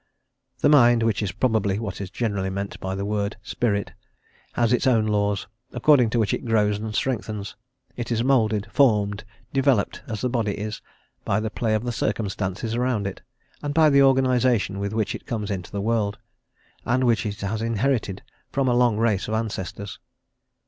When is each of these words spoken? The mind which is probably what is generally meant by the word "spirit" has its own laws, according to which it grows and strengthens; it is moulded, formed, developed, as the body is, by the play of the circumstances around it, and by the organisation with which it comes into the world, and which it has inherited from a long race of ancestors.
The 0.61 0.67
mind 0.67 1.03
which 1.03 1.21
is 1.21 1.31
probably 1.31 1.77
what 1.77 2.01
is 2.01 2.09
generally 2.09 2.49
meant 2.49 2.79
by 2.79 2.95
the 2.95 3.05
word 3.05 3.37
"spirit" 3.43 3.91
has 4.53 4.73
its 4.73 4.87
own 4.87 5.05
laws, 5.05 5.45
according 5.73 6.09
to 6.09 6.17
which 6.17 6.33
it 6.33 6.43
grows 6.43 6.79
and 6.79 6.95
strengthens; 6.95 7.55
it 7.95 8.11
is 8.11 8.23
moulded, 8.23 8.65
formed, 8.71 9.23
developed, 9.53 10.01
as 10.07 10.21
the 10.21 10.27
body 10.27 10.53
is, 10.57 10.81
by 11.23 11.39
the 11.39 11.51
play 11.51 11.75
of 11.75 11.83
the 11.83 11.91
circumstances 11.91 12.73
around 12.73 13.05
it, 13.05 13.21
and 13.61 13.75
by 13.75 13.91
the 13.91 14.01
organisation 14.01 14.79
with 14.79 14.91
which 14.91 15.13
it 15.13 15.27
comes 15.27 15.51
into 15.51 15.71
the 15.71 15.79
world, 15.81 16.17
and 16.83 17.03
which 17.03 17.23
it 17.23 17.39
has 17.41 17.61
inherited 17.61 18.23
from 18.51 18.67
a 18.67 18.73
long 18.73 18.97
race 18.97 19.27
of 19.27 19.35
ancestors. 19.35 19.99